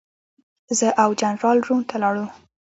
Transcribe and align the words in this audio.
زه 0.77 0.87
او 1.03 1.09
جنرال 1.21 1.57
روم 1.67 1.81
ته 1.89 1.95
ولاړو. 1.97 2.25